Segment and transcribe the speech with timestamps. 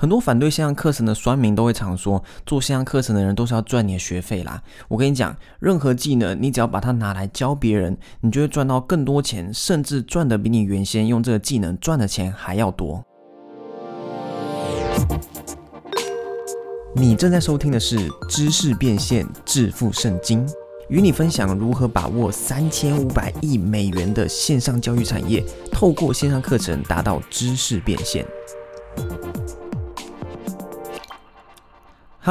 [0.00, 4.62] 很多反对线上课程的酸民都会常说，做线上课程的人都是要赚你的学费啦。
[4.88, 13.04] 我跟你讲，任何技能，你只要把它拿来教别人，你就会赚到更多钱，甚至赚的比你原先用这个技能赚的钱还要多。
[16.96, 20.48] 你正在收听的是《知识变现致富圣经》，
[20.88, 28.24] 与你分享如何把握三千五百亿美元的线上教育产业，透过线上课程达到知识变现。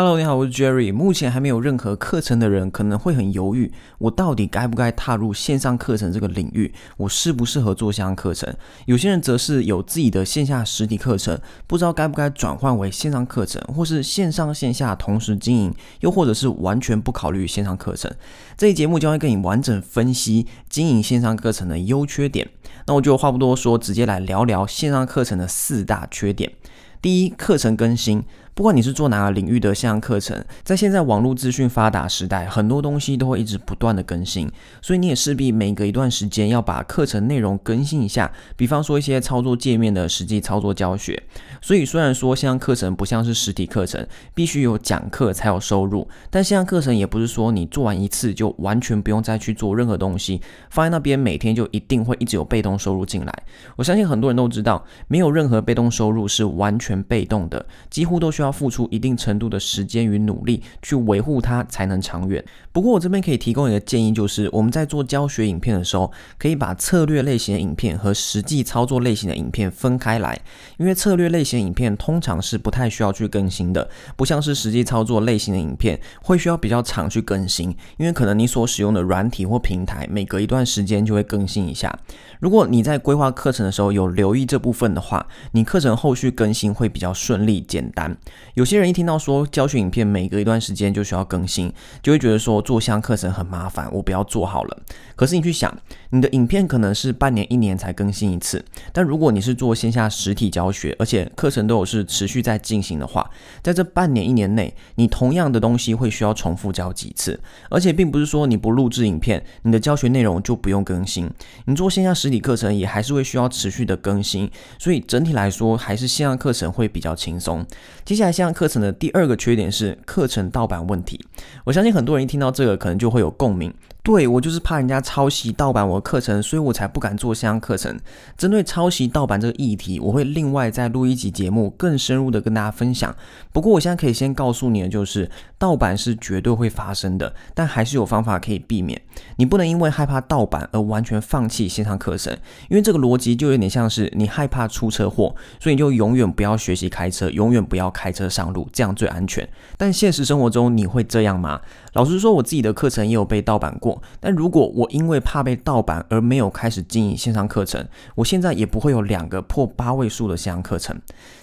[0.01, 0.93] Hello，你好，我是 Jerry。
[0.93, 6.73] 目前还没有任何课程的人可能会很犹豫，我到底该不该踏入线上课程这个领域？
[6.95, 8.55] 我适不适合做线上课程？
[8.85, 18.09] 有些人则是有自己的线下实体课程，不知道该不该转换为线上课程，或是线上线下同时经营，又或者是完全不考虑线上课程。
[18.55, 22.47] 这一节目将会跟你完整分析经营线上课程的优缺点。
[22.87, 26.53] 那我就话不多说，直接来聊聊线上课程的四大缺点。
[27.01, 28.23] 第一，课程更新。
[28.59, 38.29] 不管你是做哪个领域的线上课程，在现在网络资讯发达时代，很多东西都会一直不断的更新，所以你也势必每隔一段时间要把课程内容更新一下。
[38.57, 41.23] 比方说一些操作界面的实际操作教学。
[41.61, 53.33] 所以虽然说线上课程不像是实体课程，必须有讲课才有收入，但线上课程也不是说你做完一次就完全不用再去做任何东西，放在那边每天就一定会一直有被动收入进来。
[53.77, 58.48] 我相信很多人都知道，没有任何被动收入是完全被动的，几乎都需要。
[58.51, 62.43] 付出一定程度的时间与努力去维护它，才能长远。
[62.71, 70.39] 不过我这边可以提供一个建议，就是我们在做教学影片的时候，可以把策略类型的影片和实际操作类型的影片分开来。
[70.77, 77.75] 因为策略类型的影片通常是不太需要去更新的，不像是实际操作类型的影片会需要比较长去更新。
[77.97, 81.97] 因为可能你所使用的软体或平台每隔一段时间就会更新一下。
[82.39, 88.15] 如果你在规划课程的时候有留意这部分的话，你课程后续更新会比较顺利简单。
[88.55, 91.71] 有些人一听到说教学影片每隔一段时间就需要更新，
[92.01, 94.77] 就会觉得说做相课程很麻烦，我不要做好了。
[95.15, 95.75] 可是你去想，
[96.11, 103.29] 你的影片可能是半年、一年才更新一次，但如果你是做线下实体教学，而且课程都有是持续在进行的话，
[103.61, 111.29] 在这半年、一年内，你同样的东西会需要重复教几次，而且并不是说你不录制影片，你的教学内容就不用更新。
[111.65, 117.65] 你做线下实体课程也还是会需要持续的更新，所以整体来说，还是线上课程会比较轻松。
[118.05, 118.31] 接下来。
[118.31, 121.19] 像课程的第二个缺点是课程盗版问题。
[121.63, 123.73] 我相信很多人一听到这个，可能就会有共鸣。
[124.01, 127.99] 对我就是怕人家抄袭盗版我的课程，所以我才不敢做线上课程。
[128.37, 133.13] 针对抄袭盗版这个议题，我会另外再录一集节目，更深入的跟大家分享。
[133.51, 138.99] 不过我现在可以先告诉你的就是，盗版是绝对会发生的，但还是有方法可以避免。
[139.35, 142.35] 你不能因为害怕盗版而完全放弃线上课程，
[142.69, 149.47] 因为这个逻辑就有点像是你害怕出车祸，所以你就永远不要学习开车，永远不要开车上路，这样最安全。
[149.77, 151.59] 但现实生活中你会这样吗？
[151.99, 154.01] 老实说，我自己的课程也有被盗版过。
[154.21, 160.97] 但如果我因为怕被盗版而没有开始经营线上课程，我现在也不会有两个破八位数的线上课程。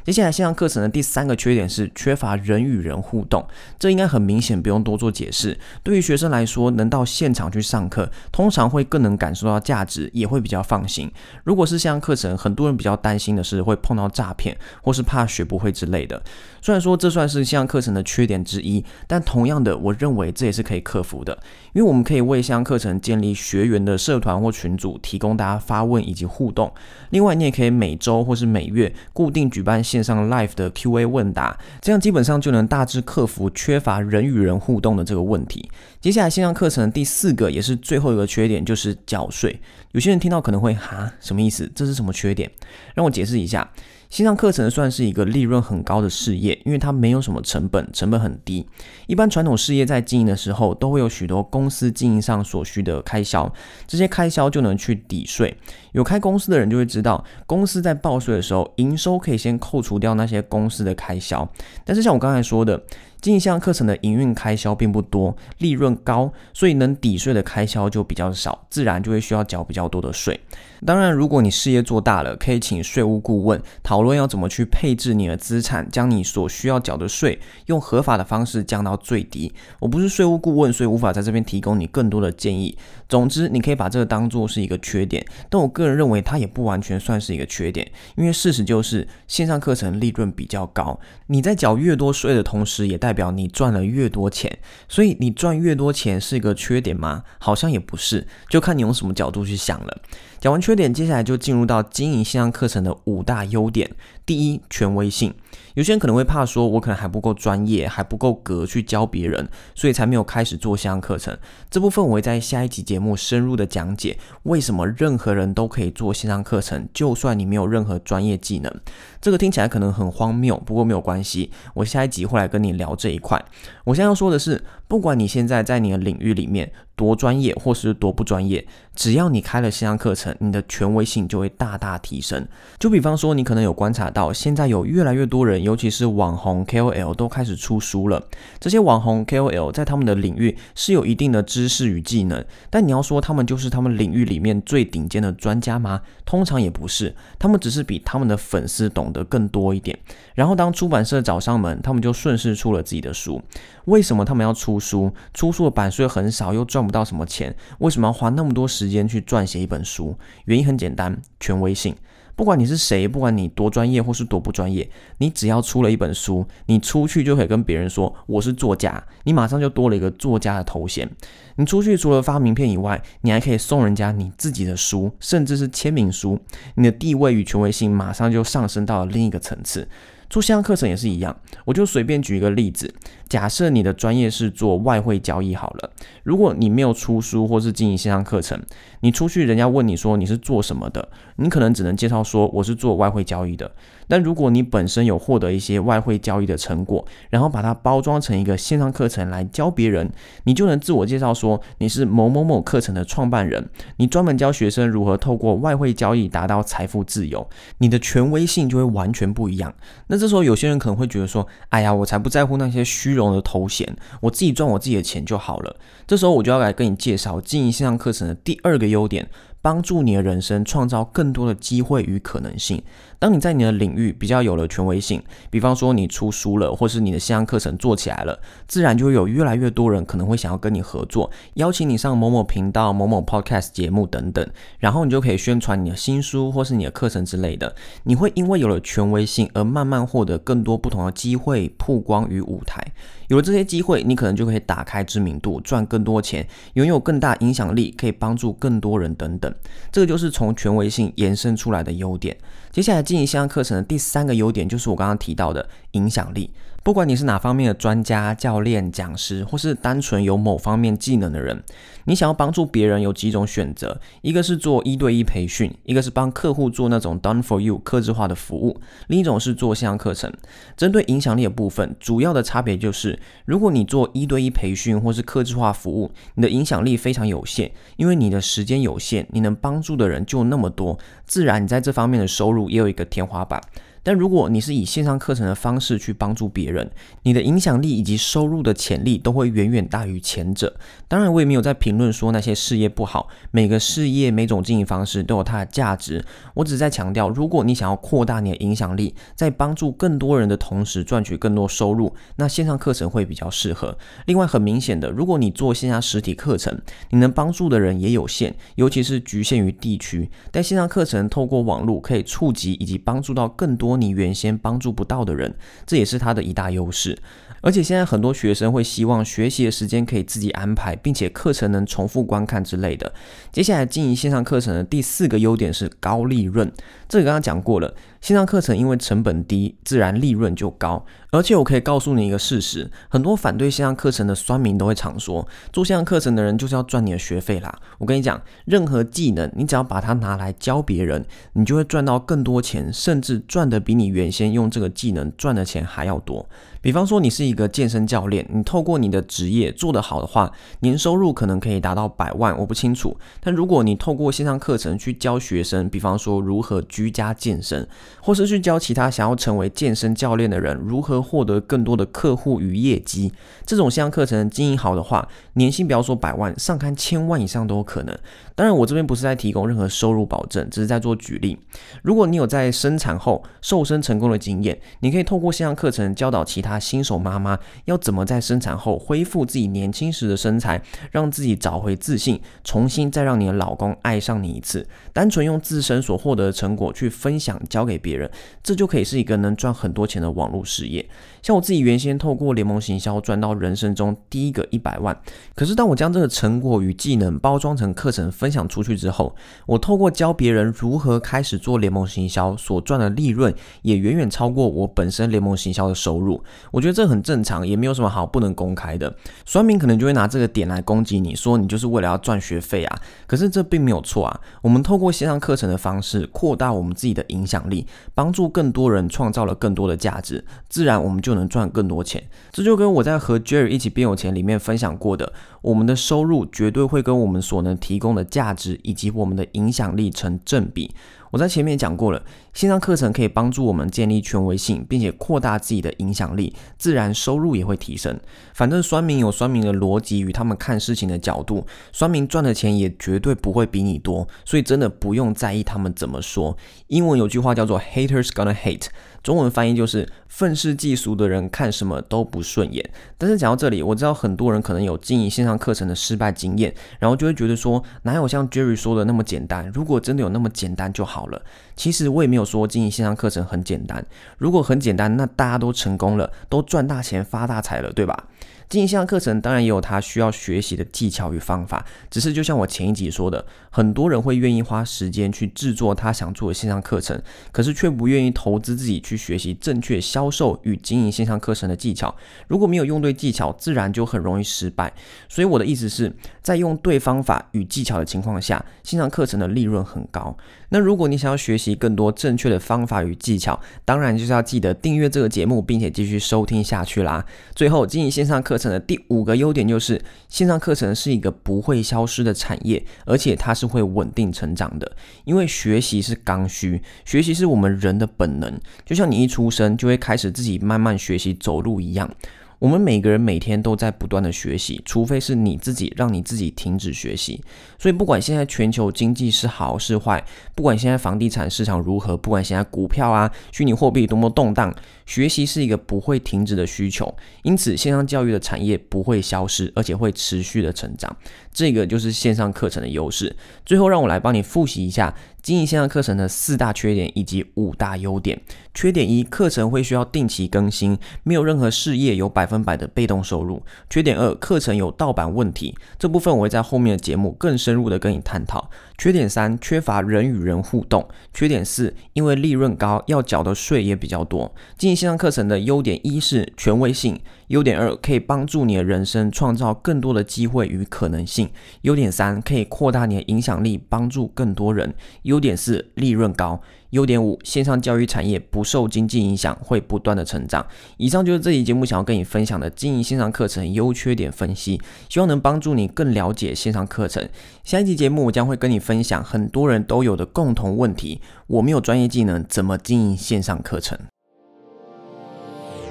[0.06, 3.44] 接下来线上课程的第三个缺点是缺乏人与人互动，
[3.76, 5.58] 这应该很明显，不用多做解释。
[5.82, 11.10] 对于学生来说，能到现场去上课，通常会更能感受到价值，也会比较放心。
[11.42, 16.22] 如果是线上课程，很多人比较担心的是会碰到诈骗，或是怕学不会之类的。
[16.62, 21.36] 虽然说这算是线上课程的缺点之一，但同样的，我认为这也是可以克服的，
[21.72, 26.72] 因为我们可以为线上课程建立学员的社团或群组，提供大家发问以及互动。
[27.10, 29.95] 另外，你也可以每周或是每月固定举办线。
[29.96, 35.70] 线上 live 的 Q&A 问答，这样基本上就能大致克服缺乏人与人互动的这个问题。
[36.02, 39.58] 接下来线上课程第四个也是最后一个缺点就是缴税。
[39.92, 41.70] 有些人听到可能会哈什么意思？
[41.74, 42.50] 这是什么缺点？
[42.94, 43.66] 让我解释一下。
[44.16, 48.66] 线上课程算是一个利润很高的事业，因为它没有什么成本，成本很低。
[49.06, 53.52] 一般传统事业在经营的时候，都会有许多公司经营上所需的开销，
[53.86, 55.54] 这些开销就能去抵税。
[55.92, 61.46] 有开公司的人就会知道，公司在报税的时候，营收可以先扣除掉那些公司的开销。
[61.84, 62.82] 但是像我刚才说的，
[63.26, 70.38] 经营线上课程的营运开销并不多，利润高，所以能抵税的开销就比较少，自然就会需要缴比较多的税。
[70.84, 79.52] 当然，如果你事业做大了，可以请税务顾问讨论要怎么去配置你的资产，将你所需要缴的税用合法的方式降到最低。
[79.80, 82.78] 我不是税务顾问，所以无法在这边提供你更多的建议。
[83.08, 94.56] 总之，你可以把这个当做是一个缺点，但我个人认为它也不完全算是一个缺点，因为事实就是线上课程利润比较高，你在缴越多税的同时，也代表你赚了越多钱。
[94.86, 97.24] 所以你赚越多钱是一个缺点吗？
[97.40, 100.02] 好像也不是，就看你用什么角度去想了。
[100.38, 103.90] 讲完缺点，接下来就进入到经营线上课程的五大优点。
[104.26, 105.32] 第一，权威性。
[105.74, 111.36] 有些人可能会怕说，我可能还不够专业，还不够格去教别人，所以才没有开始做线上课程。
[111.70, 118.72] 这部分我会在下一集节目深入的讲解，为什么任何人都可以做线上课程，就算你没有任何专业技能。
[119.20, 123.40] 这个听起来可能很荒谬，不过没有关系，我下一集会来跟你聊这一块。
[123.84, 126.72] 我现在要说的是，不管你现在在你的领域里面。
[126.96, 132.48] 多专业或是多不专业，只要你开了线上课程，你的权威性就会大大提升。
[132.78, 138.26] 就比方说，你可能有观察到，现在有越来越多人，尤其是网红 KOL 都开始出书了。
[138.58, 146.00] 这些网红 KOL 在他们的领域是有一定的知识与技能，但你要说他们就是他们领域里面最顶尖的专家吗？
[146.24, 149.96] 通常也不是，他们只是比他们的粉丝懂得更多一点。
[150.34, 153.42] 然后当出版社找上门，他们就顺势出了自己的书。
[153.84, 155.12] 为什么他们要出书？
[155.34, 160.16] 出书的版税很少，又赚不到什么钱，为什么要花那么多时间去撰写一本书？
[160.44, 161.94] 原因很简单，权威性。
[162.34, 164.86] 不管你是谁，不管你多专业或是多不专业，
[165.16, 171.10] 你只要出了一本书，你出去就可以跟别人说我是作家，你马上就多了一个作家的头衔。
[171.56, 176.38] 你出去除了发名片以外，你还可以送人家你自己的书，甚至是签名书，
[176.74, 179.88] 你的地位与权威性马上就上升到了另一个层次。
[180.28, 182.92] 做线上课程也是一样，我就随便举一个例子，
[183.28, 185.90] 假设你的专业是做外汇交易好了，
[186.24, 188.60] 如果你没有出书或是经营线上课程，
[189.00, 193.70] 你出去人家问你说你是做什么的，你可能只能介绍说我是做外汇交易的。
[194.08, 200.08] 但如果你本身有获得一些外汇交易的成果，然后把它包装成一个线上课程来教别人，
[200.44, 209.74] 你就能自我介绍说你是某某某课程的创办人，你专门教学生如何透过外汇交易达到财富自由，你的权威性就会完全不一样。
[210.06, 215.76] 那这时候有些人可能会觉得说，哎呀，我才不在乎那些虚荣的头衔，我自己赚我自己的钱就好了。
[216.06, 219.28] 这时候我就要来跟你介绍经营线上课程的第二个优点。
[219.62, 222.80] 帮助你的人生创造更多的机会与可能性。
[223.18, 234.46] 当你在你的领域比较有了权威性，比方说你出书了，或是你的线上课程做起来了，自然就会有越来越多人可能会想要跟你合作，邀请你上某某频道、某某 podcast 节目等等，
[234.78, 237.74] 然后你就可以宣传你的新书或是你的课程之类的。
[238.04, 242.82] 你会因为有了权威性而慢慢获得更多不同的机会、曝光与舞台。
[243.28, 249.52] 有了这些机会，你可能就可以打开知名度，赚更多钱，拥有更大影响力，可以帮助更多人等等。
[249.90, 252.36] 这个就是从权威性延伸出来的优点。
[252.70, 256.50] 接下来经营线上课程的第三个优点，就是我刚刚提到的影响力。
[256.82, 261.60] 不管你是哪方面的专家、教练、讲师，或是单纯有某方面技能的人，
[262.04, 270.32] 你想要帮助别人，有几种选择：一个是做一对一培训，一个是帮客户做那种 done for you 客制化的服务，另一种是做线上课程。
[270.76, 283.60] 针对影响力的部分，主要的差别就是，如果你做一对一培训或是客制化服务，你的影响力非常有限，因为你的时间有限，你能帮助的人就那么多，自然你在这方面的收入也有个天花板。
[284.06, 286.88] 但如果你是以线上课程的方式去帮助别人，
[287.24, 290.72] 你的影响力以及收入的潜力都会远远大于前者。
[291.08, 296.24] 当然，我也没有在评论说那些事业不好，每个事业、每种经营方式都有它的价值。
[296.54, 303.98] 我只是在强调，如果你想要扩大你的影响力，在帮助更多人的同时赚取更多收入，那线上课程会比较适合。
[304.26, 306.80] 另外，很明显的，如果你做线下实体课程，
[307.10, 310.30] 你能帮助的人也有限，尤其是局限于地区。
[310.52, 313.95] 但线上课程透过网络可以触及以及帮助到更多。
[313.96, 315.54] 你原先帮助不到的人，
[315.86, 317.18] 这也是他的一大优势。
[317.62, 323.12] 而且现在很多学生会希望学习的时间可以自己安排，并且课程能重复观看之类的。
[323.50, 326.70] 接下来经营线上课程的第四个优点是高利润，
[327.08, 327.94] 这个刚刚讲过了。
[328.20, 331.04] 线上课程因为成本低，自然利润就高。
[331.36, 337.78] 而且我可以告诉你一个事实，很多反对线上课程的酸民都会常说，做线上课程的人就是要赚你的学费啦。
[337.98, 346.48] 我跟你讲，任何技能，你只要把它拿来教别人，你就会赚到更多钱，甚至赚的比你原先用这个技能赚的钱还要多。
[346.86, 353.18] 比方说，你是一个健身教练，你透过你的职业做得好的话，年收入可能可以达到百万，我不清楚。
[353.40, 357.88] 但如果你透过线上课程去教学生，比方说如何居家健身，
[358.20, 363.32] 或是去教其他想要成为健身教练的人如何获得更多的客户与业绩，
[363.66, 368.16] 这种线上课程经营好的话，年薪不要说百万，上看千万以上都有可能。
[368.56, 371.56] 当然，我这边不是在提供任何收入保证，只是在做举例。
[372.02, 376.78] 如果你有在生产后瘦身成功的经验，你可以透过线上课程教导其他。
[376.78, 384.86] 新手妈妈要怎么在生产后恢复自己年轻时的身材，让自己找回自信，重新再让你的老公爱上你一次？
[385.12, 388.30] 单纯用自身所获得的成果去分享，交给给别人，
[388.62, 391.08] 这就可以是一个能赚很多钱的网络事业。
[391.42, 395.16] 像我自己原先透过联盟行销赚到人生中第一个一百万，
[395.54, 399.34] 可是当我将这个成果与技能包装成课程分分享出去之后，
[399.66, 406.40] 我透过教别人如何开始做联盟行销所赚的利润，也远远超过我本身联盟行销的收入。
[406.70, 409.12] 我觉得这很正常，也没有什么好不能公开的。
[409.44, 412.98] 酸民可能就会拿这个点来攻击你，说你就是为了要赚学费啊。
[413.26, 414.40] 可是这并没有错啊。
[414.62, 417.84] 我们透过线上课程的方式扩大我们自己的影响力，
[418.14, 422.22] 帮助更多人创造了更多的价值，自然我们就能赚更多钱。
[422.52, 430.94] 这就跟我在和 Jerry 一起变有钱里面分享过的，我们的收入绝对会跟我们所能提供的价值以及我们的影响力成正比。
[431.30, 438.18] 我在前面讲过了，线上课程可以帮助我们建立权威性，并且扩大自己的影响力，自然收入也会提升。
[438.54, 446.56] 反正酸民有酸民的逻辑与他们看事情的角度，酸民赚的钱也绝对不会比你多，所以真的不用在意他们怎么说。
[446.88, 448.86] 英文有句话叫做 “haters gonna hate”。
[449.26, 452.88] 中文翻译就是愤世嫉俗的人看什么都不顺眼。
[453.18, 459.68] 但是讲到这里，我知道很多人可能有经营线上课程的失败经验，然后就会觉得说，哪有像 Jerry 说的那么简单？
[459.74, 461.42] 如果真的有那么简单就好了。
[461.74, 464.06] 其实我也没有说经营线上课程很简单。
[464.38, 468.28] 如果很简单，那大家都成功了，都赚大钱发大财了，对吧？
[468.68, 477.20] 经营线上课程当然也有它需要学习的技巧与方法，只是就像我前一集说的，很多人会愿意花时间去制作他想做的线上课程，
[477.52, 482.14] 可是却不愿意投资自己去学习正确销售与经营线上课程的技巧。
[482.48, 484.92] 如果没有用对技巧，自然就很容易失败。
[485.28, 490.36] 所以我的意思是在用对方法与技巧的情况下，线上课程的利润很高。
[490.70, 497.24] 那如果你想要学习更多正确的方法与技巧，当然就是要记得订阅这个节目，并且继续收听下去啦。
[497.54, 504.90] 最后，经营线上课程的第五个优点就是，线上课程是一个不会消失的产业，而且它是会稳定成长的。
[505.24, 512.10] 因为学习是刚需，学习是我们人的本能，就像你一出生就会开始自己慢慢学习走路一样。
[512.58, 517.42] 我们每个人每天都在不断的学习，除非是你自己让你自己停止学习。
[517.78, 527.14] 所以，不管现在全球经济是好是坏，不管现在房地产市场如何，不管现在股票啊、虚拟货币多么动荡，学习是一个不会停止的需求。
[527.42, 531.14] 因此，线上教育的产业不会消失，而且会持续的成长。
[531.52, 533.34] 这个就是线上课程的优势。
[533.64, 535.14] 最后，让我来帮你复习一下。
[535.42, 538.36] 经营线上课程的四大缺点以及五大优点。
[538.76, 543.62] 缺点一，课程会需要定期更新，没有任何事业有百分百的被动收入。
[543.88, 548.70] 缺点二，课程有盗版问题，这部分我会在后面的节目更深入的跟你探讨。
[548.98, 551.08] 缺点三，缺乏人与人互动。
[551.32, 554.54] 缺点四，因为利润高，要缴的税也比较多。
[554.76, 557.18] 经营线上课程的优点一是权威性。
[557.48, 561.48] 优点二可以帮助你的人生创造更多的机会与可能性。
[561.82, 564.94] 优点三可以扩大你的影响力，帮助更多人。
[565.22, 566.60] 优点四利润高。
[566.90, 570.64] 优点五线上教育产业不受经济影响，会不断的成长。
[570.96, 577.28] 以上就是这期节目想要跟你分享的经营线上课程优缺点分析，希望能帮助你更了解线上课程。
[577.64, 583.98] 下一期节目我将会跟你分享很多人都有的共同问题：我没有专业技能，怎么经营线上课程？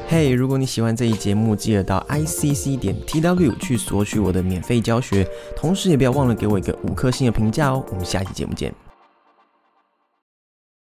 [0.08, 7.84] 嘿，如果你喜欢这一节目，记得到 i c c 点 t w 去索取我的免费教学，同时也不要忘了给我一个五颗星的评价哦。
[7.90, 8.85] 我们下期节目见。